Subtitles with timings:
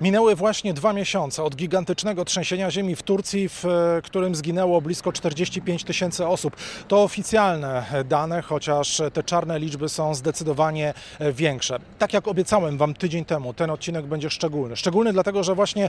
[0.00, 3.64] Minęły właśnie dwa miesiące od gigantycznego trzęsienia ziemi w Turcji, w
[4.02, 6.56] którym zginęło blisko 45 tysięcy osób.
[6.88, 10.94] To oficjalne dane, chociaż te czarne liczby są zdecydowanie
[11.32, 11.78] większe.
[11.98, 14.76] Tak jak obiecałem Wam tydzień temu, ten odcinek będzie szczególny.
[14.76, 15.88] Szczególny dlatego, że właśnie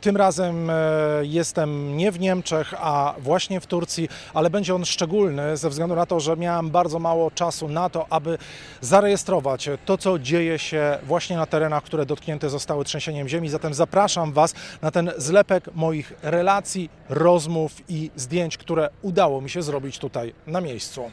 [0.00, 0.70] tym razem
[1.22, 6.06] jestem nie w Niemczech, a właśnie w Turcji, ale będzie on szczególny ze względu na
[6.06, 8.38] to, że miałem bardzo mało czasu na to, aby
[8.80, 14.32] zarejestrować to, co dzieje się właśnie na terenach, które dotknięte zostały trzęsieniem ziemi zatem zapraszam
[14.32, 20.34] Was na ten zlepek moich relacji, rozmów i zdjęć, które udało mi się zrobić tutaj
[20.46, 21.10] na miejscu.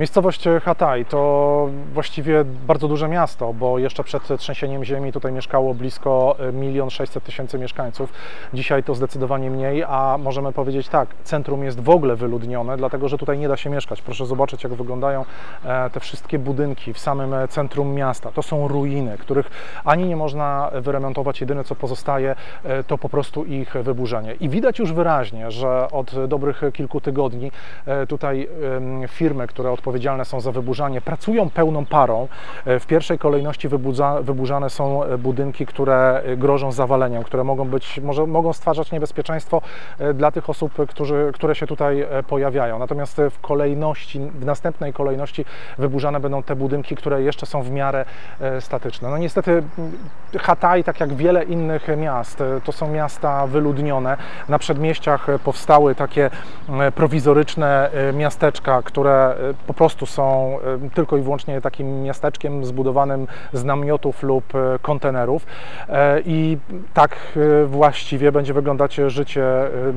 [0.00, 6.36] Miejscowość Hatay to właściwie bardzo duże miasto, bo jeszcze przed trzęsieniem ziemi tutaj mieszkało blisko
[6.60, 8.12] 1 600 tysięcy mieszkańców.
[8.54, 13.18] Dzisiaj to zdecydowanie mniej, a możemy powiedzieć tak, centrum jest w ogóle wyludnione, dlatego że
[13.18, 14.02] tutaj nie da się mieszkać.
[14.02, 15.24] Proszę zobaczyć, jak wyglądają
[15.64, 18.32] e, te wszystkie budynki w samym centrum miasta.
[18.32, 19.50] To są ruiny, których
[19.84, 21.40] ani nie można wyremontować.
[21.40, 24.34] Jedyne, co pozostaje, e, to po prostu ich wyburzenie.
[24.34, 27.52] I widać już wyraźnie, że od dobrych kilku tygodni
[27.86, 28.48] e, tutaj
[29.08, 32.28] firmy, które odpowiadają odpowiedzialne są za wyburzanie, pracują pełną parą.
[32.66, 37.64] E, w pierwszej kolejności wybudza, wyburzane są e, budynki, które e, grożą zawaleniem, które mogą
[37.68, 39.62] być, może, mogą stwarzać niebezpieczeństwo
[40.14, 42.78] dla tych osób, którzy, które się tutaj pojawiają.
[42.78, 45.44] Natomiast w kolejności, w następnej kolejności
[45.78, 48.04] wyburzane będą te budynki, które jeszcze są w miarę
[48.60, 49.10] statyczne.
[49.10, 49.62] No niestety
[50.38, 54.16] Hatay, tak jak wiele innych miast, to są miasta wyludnione.
[54.48, 56.30] Na przedmieściach powstały takie
[56.94, 59.34] prowizoryczne miasteczka, które
[59.66, 60.58] po prostu są
[60.94, 65.46] tylko i wyłącznie takim miasteczkiem zbudowanym z namiotów lub e, kontenerów.
[65.88, 66.58] E, I
[66.94, 67.16] tak
[67.62, 69.44] e, właściwie będzie wyglądać życie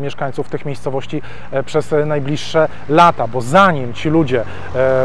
[0.01, 1.21] mieszkańców tych miejscowości
[1.65, 4.43] przez najbliższe lata, bo zanim ci ludzie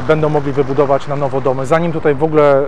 [0.08, 2.62] będą mogli wybudować na nowo domy, zanim tutaj w ogóle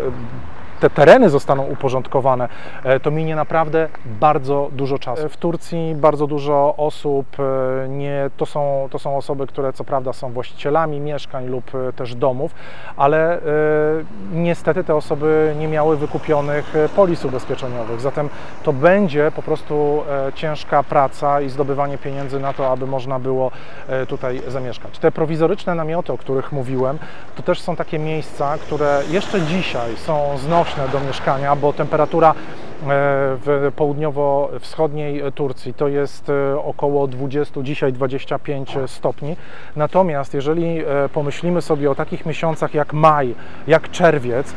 [0.80, 2.48] te tereny zostaną uporządkowane,
[2.84, 5.28] e, to minie naprawdę bardzo dużo czasu.
[5.28, 10.12] W Turcji bardzo dużo osób, e, nie, to, są, to są osoby, które co prawda
[10.12, 12.54] są właścicielami mieszkań lub e, też domów,
[12.96, 13.40] ale
[14.32, 18.00] niestety te osoby nie miały wykupionych polis ubezpieczeniowych.
[18.00, 18.28] Zatem
[18.62, 20.02] to będzie po prostu
[20.34, 23.50] ciężka praca i zdobywanie pieniędzy na to, aby można było
[24.08, 24.98] tutaj zamieszkać.
[24.98, 26.98] Te prowizoryczne namioty, o których mówiłem,
[27.36, 30.38] to też są takie miejsca, które jeszcze dzisiaj są
[30.70, 32.34] znoszone do mieszkania, bo temperatura
[32.82, 39.36] w południowo-wschodniej Turcji to jest e, około 20, dzisiaj 25 stopni.
[39.76, 43.34] Natomiast jeżeli e, pomyślimy sobie o takich miesiącach jak maj,
[43.66, 44.54] jak czerwiec,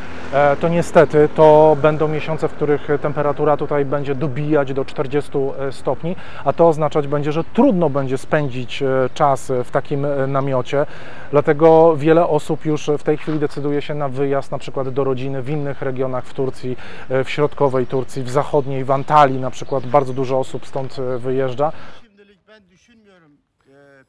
[0.59, 5.31] to niestety to będą miesiące, w których temperatura tutaj będzie dobijać do 40
[5.71, 10.85] stopni, a to oznaczać będzie, że trudno będzie spędzić czas w takim namiocie.
[11.31, 15.41] Dlatego wiele osób już w tej chwili decyduje się na wyjazd na przykład do rodziny
[15.41, 16.77] w innych regionach w Turcji,
[17.09, 21.71] w środkowej Turcji w zachodniej, w Antalii na przykład bardzo dużo osób stąd e, wyjeżdża.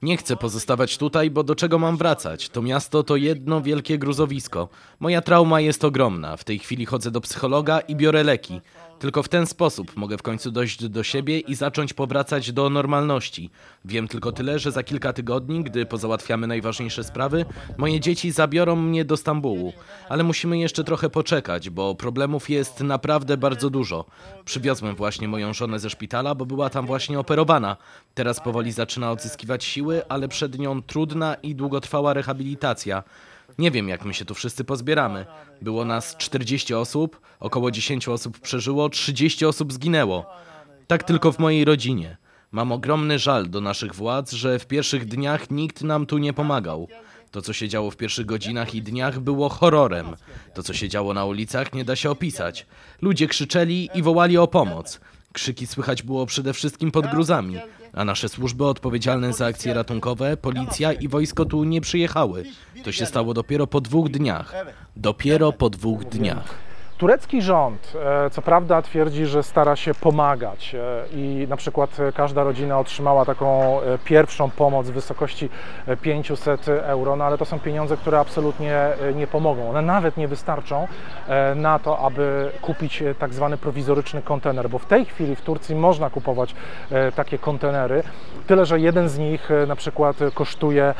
[0.02, 2.48] Nie chcę pozostawać tutaj, bo do czego mam wracać?
[2.48, 4.68] To miasto to jedno wielkie gruzowisko.
[5.00, 6.36] Moja trauma jest ogromna.
[6.36, 8.60] W tej chwili chodzę do psychologa i biorę leki.
[8.98, 13.50] Tylko w ten sposób mogę w końcu dojść do siebie i zacząć powracać do normalności.
[13.84, 17.44] Wiem tylko tyle, że za kilka tygodni, gdy pozałatwiamy najważniejsze sprawy,
[17.76, 19.72] moje dzieci zabiorą mnie do Stambułu.
[20.08, 24.04] Ale musimy jeszcze trochę poczekać, bo problemów jest naprawdę bardzo dużo.
[24.44, 27.76] Przywiozłem właśnie moją żonę ze szpitala, bo była tam właśnie operowana.
[28.14, 33.02] Teraz powoli zaczyna odzyskiwać siły, ale przed nią trudna i długotrwała rehabilitacja.
[33.58, 35.26] Nie wiem, jak my się tu wszyscy pozbieramy.
[35.62, 40.26] Było nas 40 osób, około 10 osób przeżyło, 30 osób zginęło.
[40.86, 42.16] Tak tylko w mojej rodzinie.
[42.52, 46.88] Mam ogromny żal do naszych władz, że w pierwszych dniach nikt nam tu nie pomagał.
[47.30, 50.06] To, co się działo w pierwszych godzinach i dniach, było horrorem.
[50.54, 52.66] To, co się działo na ulicach, nie da się opisać.
[53.02, 55.00] Ludzie krzyczeli i wołali o pomoc.
[55.34, 57.56] Krzyki słychać było przede wszystkim pod gruzami,
[57.92, 62.44] a nasze służby odpowiedzialne za akcje ratunkowe, policja i wojsko tu nie przyjechały.
[62.84, 64.54] To się stało dopiero po dwóch dniach.
[64.96, 66.63] Dopiero po dwóch dniach.
[67.04, 67.92] Turecki rząd,
[68.26, 73.24] e, co prawda, twierdzi, że stara się pomagać e, i na przykład każda rodzina otrzymała
[73.24, 75.48] taką e, pierwszą pomoc w wysokości
[76.02, 79.70] 500 euro, no ale to są pieniądze, które absolutnie nie pomogą.
[79.70, 80.88] One nawet nie wystarczą
[81.56, 86.10] na to, aby kupić tak zwany prowizoryczny kontener, bo w tej chwili w Turcji można
[86.10, 86.54] kupować
[87.16, 88.02] takie kontenery,
[88.46, 90.94] tyle że jeden z nich na przykład kosztuje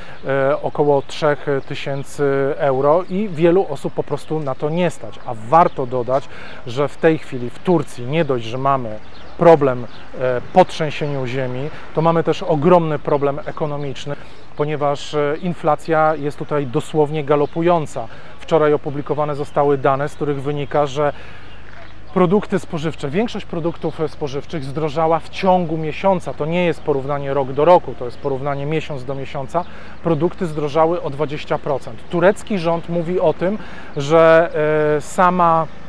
[0.63, 2.25] około 3000
[2.57, 6.29] euro i wielu osób po prostu na to nie stać, a warto dodać,
[6.67, 8.99] że w tej chwili w Turcji nie dość, że mamy
[9.39, 9.87] problem
[10.21, 14.17] e, po trzęsieniu ziemi, to mamy też ogromny problem ekonomiczny,
[14.57, 18.09] ponieważ e, inflacja jest tutaj dosłownie galopująca.
[18.39, 21.13] Wczoraj opublikowane zostały dane, z których wynika, że
[22.15, 26.35] produkty spożywcze, większość produktów spożywczych zdrożała w ciągu miesiąca.
[26.35, 29.65] To nie jest porównanie rok do roku, to jest porównanie miesiąc do miesiąca.
[30.03, 31.79] Produkty zdrożały o 20%.
[32.11, 33.59] Turecki rząd mówi o tym,
[33.97, 34.51] że
[34.97, 35.84] e, sama e,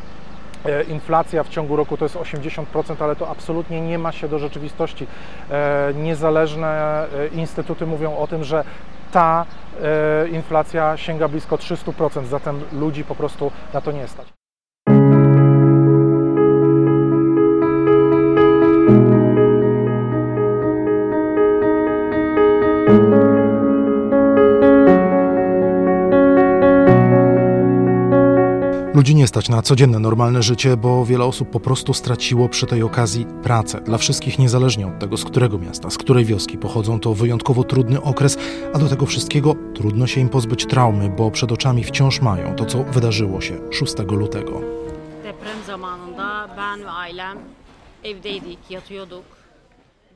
[0.88, 5.08] inflacja w ciągu roku to jest 80%, ale to absolutnie nie ma się do rzeczywistości.
[5.52, 8.64] E, niezależne instytuty mówią o tym, że
[9.12, 9.46] ta
[10.32, 14.45] inflacja sięga blisko 300%, zatem ludzi po prostu na to nie stać.
[29.06, 32.84] Ludzi nie stać na codzienne, normalne życie, bo wiele osób po prostu straciło przy tej
[32.84, 33.82] okazji pracę.
[33.82, 38.02] Dla wszystkich, niezależnie od tego, z którego miasta, z której wioski pochodzą, to wyjątkowo trudny
[38.02, 38.38] okres,
[38.74, 42.66] a do tego wszystkiego trudno się im pozbyć traumy, bo przed oczami wciąż mają to,
[42.66, 44.62] co wydarzyło się 6 lutego.
[45.24, 47.38] Deprem zamanında ben ve ailem
[48.04, 49.45] evdeydik, yatıyorduk.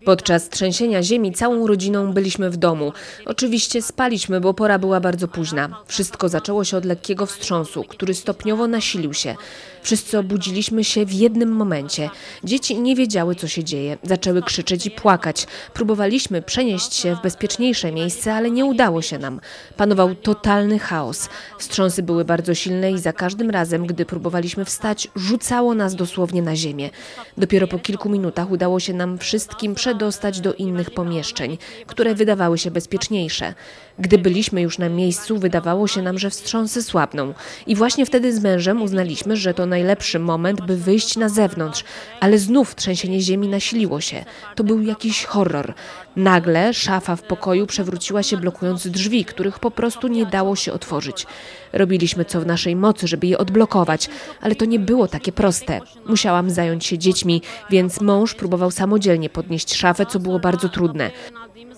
[0.05, 2.93] Podczas trzęsienia ziemi całą rodziną byliśmy w domu.
[3.25, 5.69] Oczywiście spaliśmy, bo pora była bardzo późna.
[5.87, 9.35] Wszystko zaczęło się od lekkiego wstrząsu, który stopniowo nasilił się.
[9.81, 12.09] Wszyscy obudziliśmy się w jednym momencie.
[12.43, 13.97] Dzieci nie wiedziały, co się dzieje.
[14.03, 15.47] Zaczęły krzyczeć i płakać.
[15.73, 19.39] Próbowaliśmy przenieść się w bezpieczniejsze miejsce, ale nie udało się nam.
[19.77, 21.29] Panował totalny chaos.
[21.59, 26.55] Wstrząsy były bardzo silne i za każdym razem, gdy próbowaliśmy wstać, rzucało nas dosłownie na
[26.55, 26.89] ziemię.
[27.37, 32.71] Dopiero po kilku minutach udało się nam wszystkim przedostać do innych pomieszczeń, które wydawały się
[32.71, 33.53] bezpieczniejsze.
[33.99, 37.33] Gdy byliśmy już na miejscu, wydawało się nam, że wstrząsy słabną.
[37.67, 41.83] I właśnie wtedy z mężem uznaliśmy, że to najlepszy moment, by wyjść na zewnątrz,
[42.19, 44.25] ale znów trzęsienie ziemi nasiliło się.
[44.55, 45.73] To był jakiś horror.
[46.15, 51.25] Nagle szafa w pokoju przewróciła się blokując drzwi, których po prostu nie dało się otworzyć.
[51.73, 54.09] Robiliśmy co w naszej mocy, żeby je odblokować,
[54.41, 55.81] ale to nie było takie proste.
[56.05, 61.11] Musiałam zająć się dziećmi, więc mąż próbował samodzielnie podnieść szafę, co było bardzo trudne.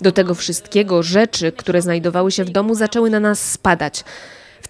[0.01, 4.03] Do tego wszystkiego rzeczy, które znajdowały się w domu, zaczęły na nas spadać.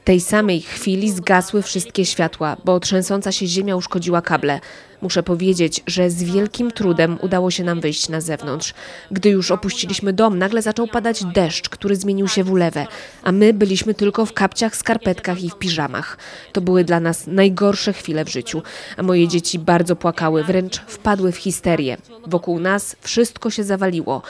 [0.04, 4.60] Tej samej chwili zgasły wszystkie światła, bo trzęsąca się ziemia uszkodziła kable.
[5.02, 8.74] Muszę powiedzieć, że z wielkim trudem udało się nam wyjść na zewnątrz.
[9.12, 12.88] Gdy już opuściliśmy dom, nagle zaczął padać deszcz, który zmienił się w ulewę,
[13.24, 16.18] a my byliśmy tylko w kapciach, skarpetkach i w piżamach.
[16.52, 18.62] To były dla nas najgorsze chwile w życiu,
[18.98, 21.98] a moje dzieci bardzo płakały, wręcz wpadły w histerię.
[22.28, 24.22] Wokół nas wszystko się zawaliło.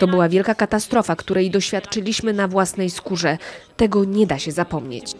[0.00, 3.38] To była wielka katastrofa, której doświadczyliśmy na własnej skórze.
[3.76, 5.14] Tego nie da się zapomnieć.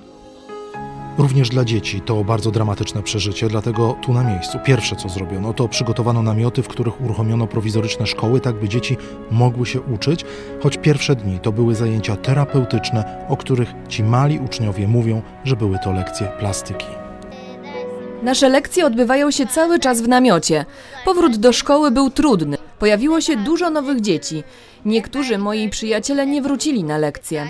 [1.18, 5.68] Również dla dzieci to bardzo dramatyczne przeżycie, dlatego tu na miejscu pierwsze co zrobiono to
[5.68, 8.96] przygotowano namioty, w których uruchomiono prowizoryczne szkoły, tak by dzieci
[9.30, 10.24] mogły się uczyć,
[10.62, 15.78] choć pierwsze dni to były zajęcia terapeutyczne, o których ci mali uczniowie mówią, że były
[15.84, 16.86] to lekcje plastyki.
[18.22, 20.64] Nasze lekcje odbywają się cały czas w namiocie.
[21.04, 22.69] Powrót do szkoły był trudny.
[22.80, 24.44] Pojawiło się dużo nowych dzieci.
[24.84, 27.46] Niektórzy moi przyjaciele nie wrócili na lekcje.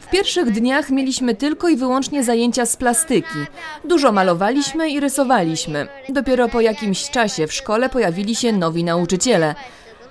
[0.00, 3.38] W pierwszych dniach mieliśmy tylko i wyłącznie zajęcia z plastyki.
[3.84, 5.88] Dużo malowaliśmy i rysowaliśmy.
[6.08, 9.54] Dopiero po jakimś czasie w szkole pojawili się nowi nauczyciele.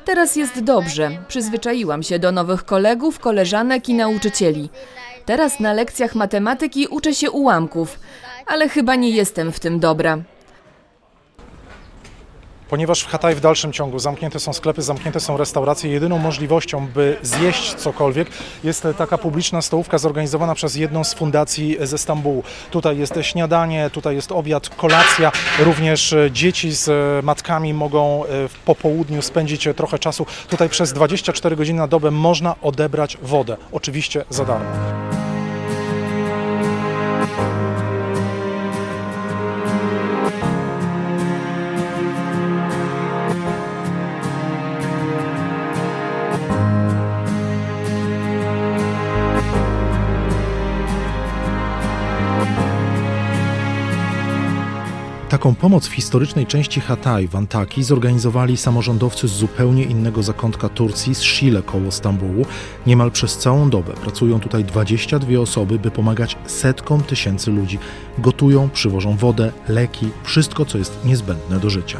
[0.05, 1.11] Teraz jest dobrze.
[1.27, 4.69] Przyzwyczaiłam się do nowych kolegów, koleżanek i nauczycieli.
[5.25, 7.99] Teraz na lekcjach matematyki uczę się ułamków,
[8.45, 10.17] ale chyba nie jestem w tym dobra.
[12.69, 17.17] Ponieważ w Hatay w dalszym ciągu zamknięte są sklepy, zamknięte są restauracje, jedyną możliwością, by
[17.21, 18.27] zjeść cokolwiek,
[18.63, 22.43] jest taka publiczna stołówka zorganizowana przez jedną z fundacji ze Stambułu.
[22.71, 25.31] Tutaj jest śniadanie, tutaj jest obiad, kolacja.
[25.59, 30.25] Również e, dzieci z e, matkami mogą e, w popołudniu spędzić trochę czasu.
[30.49, 35.08] Tutaj przez 24 godziny na dobę można odebrać wodę, oczywiście za darmo.
[55.39, 61.15] Taką pomoc w historycznej części Hatay w Antaki zorganizowali samorządowcy z zupełnie innego zakątka Turcji,
[61.15, 62.45] z Szile koło Stambułu.
[62.87, 67.79] Niemal przez całą dobę pracują tutaj 22 osoby, by pomagać setkom tysięcy ludzi.
[68.17, 71.99] Gotują, przywożą wodę, leki, wszystko co jest niezbędne do życia.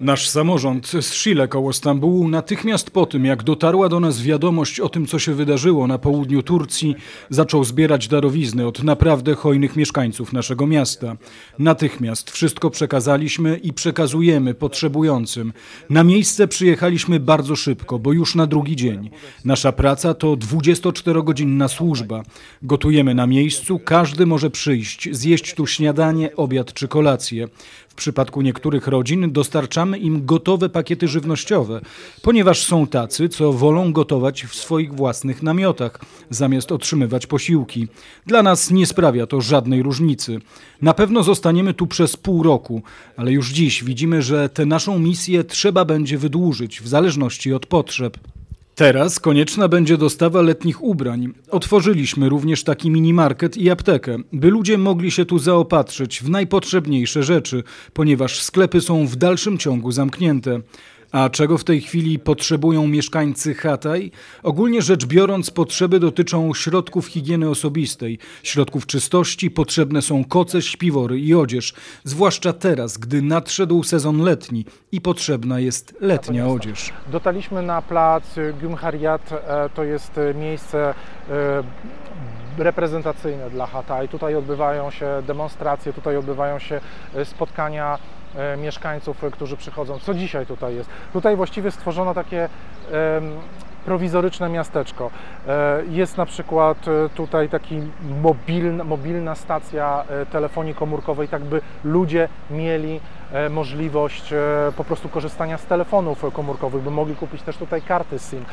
[0.00, 4.88] Nasz samorząd z Szile koło Stambułu natychmiast po tym, jak dotarła do nas wiadomość o
[4.88, 6.96] tym, co się wydarzyło na południu Turcji,
[7.30, 11.16] zaczął zbierać darowizny od naprawdę hojnych mieszkańców naszego miasta.
[11.58, 15.52] Natychmiast wszystko przekazaliśmy i przekazujemy potrzebującym.
[15.90, 19.10] Na miejsce przyjechaliśmy bardzo szybko, bo już na drugi dzień.
[19.44, 22.22] Nasza praca to 24-godzinna służba.
[22.62, 27.48] Gotujemy na miejscu, każdy może przyjść, zjeść tu śniadanie, obiad czy kolację.
[27.98, 31.80] Przypadku niektórych rodzin dostarczamy im gotowe pakiety żywnościowe,
[32.22, 36.00] ponieważ są tacy, co wolą gotować w swoich własnych namiotach,
[36.30, 37.88] zamiast otrzymywać posiłki.
[38.26, 40.40] Dla nas nie sprawia to żadnej różnicy.
[40.82, 42.82] Na pewno zostaniemy tu przez pół roku,
[43.16, 48.18] ale już dziś widzimy, że tę naszą misję trzeba będzie wydłużyć w zależności od potrzeb.
[48.78, 51.32] Teraz konieczna będzie dostawa letnich ubrań.
[51.50, 57.62] Otworzyliśmy również taki minimarket i aptekę, by ludzie mogli się tu zaopatrzyć w najpotrzebniejsze rzeczy,
[57.92, 60.60] ponieważ sklepy są w dalszym ciągu zamknięte.
[61.12, 64.10] A czego w tej chwili potrzebują mieszkańcy Hataj?
[64.42, 71.34] Ogólnie rzecz biorąc, potrzeby dotyczą środków higieny osobistej, środków czystości, potrzebne są koce, śpiwory i
[71.34, 71.74] odzież,
[72.04, 76.92] zwłaszcza teraz, gdy nadszedł sezon letni i potrzebna jest letnia odzież.
[77.12, 78.24] Dotarliśmy na plac
[78.62, 80.94] Gümhariat, e, to jest e, miejsce
[81.30, 81.62] e,
[82.58, 84.08] reprezentacyjne dla Hatay.
[84.08, 86.80] Tutaj odbywają się demonstracje, tutaj odbywają się
[87.24, 87.98] spotkania
[88.58, 89.98] mieszkańców, e, którzy przychodzą.
[89.98, 90.90] Co dzisiaj tutaj jest?
[91.12, 92.48] Tutaj właściwie stworzono takie
[93.84, 95.10] prowizoryczne miasteczko.
[95.48, 97.80] E, Jest na przykład e, tutaj taki
[98.22, 103.00] mobilna, mobilna stacja e, telefonii komórkowej, tak by ludzie mieli
[103.32, 104.36] e, możliwość e,
[104.76, 108.44] po prostu korzystania z telefonów komórkowych, by mogli kupić też tutaj karty SIM.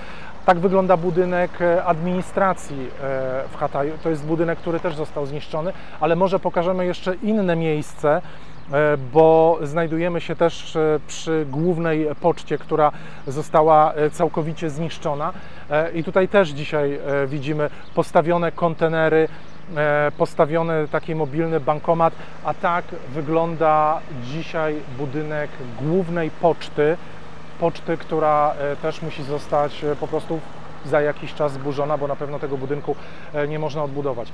[0.45, 3.93] Tak wygląda budynek e, administracji e, w Hataju.
[4.03, 8.54] To jest budynek, który też został zniszczony, ale może pokażemy jeszcze inne miejsce, e,
[9.13, 12.91] bo znajdujemy się też e, przy głównej poczcie, która
[13.27, 15.33] została e, całkowicie zniszczona.
[15.69, 19.27] E, I tutaj też dzisiaj e, widzimy postawione kontenery,
[19.75, 25.49] e, postawiony taki mobilny bankomat, a tak wygląda dzisiaj budynek
[25.81, 26.97] głównej poczty
[27.59, 30.39] poczty, która e, też musi zostać e, po prostu
[30.85, 32.95] za jakiś czas zburzona, bo na pewno tego budynku
[33.33, 34.31] e, nie można odbudować.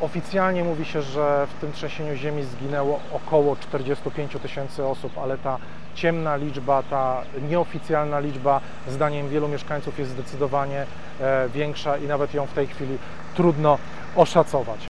[0.00, 5.58] Oficjalnie mówi się, że w tym trzęsieniu ziemi zginęło około 45 tysięcy osób, ale ta
[5.94, 10.86] ciemna liczba, ta nieoficjalna liczba, zdaniem wielu mieszkańców, jest zdecydowanie
[11.20, 12.98] e, większa i nawet ją w tej chwili
[13.34, 13.78] trudno
[14.16, 14.93] oszacować.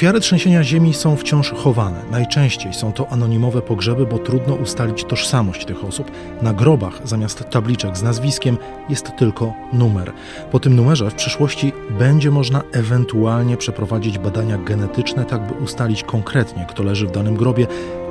[0.00, 2.02] Ofiary trzęsienia ziemi są wciąż chowane.
[2.10, 6.10] Najczęściej są to anonimowe pogrzeby, bo trudno ustalić tożsamość tych osób.
[6.42, 10.12] Na grobach zamiast tabliczek z nazwiskiem jest tylko numer.
[10.50, 16.66] Po tym numerze w przyszłości będzie można ewentualnie przeprowadzić badania genetyczne, tak by ustalić konkretnie,
[16.68, 17.66] kto leży w danym grobie,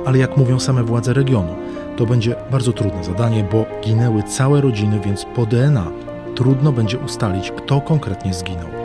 [0.06, 1.56] ale jak mówią same władze regionu,
[1.96, 5.86] to będzie bardzo trudne zadanie, bo ginęły całe rodziny, więc po DNA
[6.34, 8.80] trudno będzie ustalić, kto konkretnie zginął.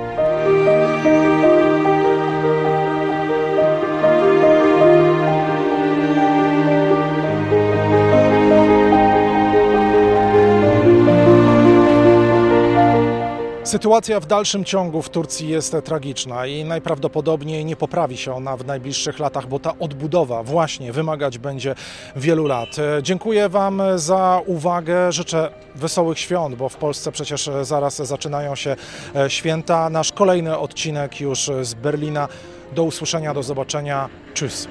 [13.66, 18.66] Sytuacja w dalszym ciągu w Turcji jest tragiczna i najprawdopodobniej nie poprawi się ona w
[18.66, 21.76] najbliższych latach, bo ta odbudowa właśnie wymagać będzie
[22.16, 22.70] wielu lat.
[23.02, 25.12] Dziękuję Wam za uwagę.
[25.12, 28.76] Życzę wesołych świąt, bo w Polsce przecież zaraz zaczynają się
[29.16, 29.90] e, święta.
[29.90, 32.28] Nasz kolejny odcinek już z Berlina.
[32.76, 34.10] Do usłyszenia, do zobaczenia.
[34.34, 34.68] Tschüss.